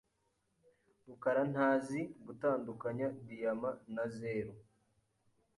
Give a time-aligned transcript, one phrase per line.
[1.07, 4.53] rukarantazi gutandukanya diyama na zeru.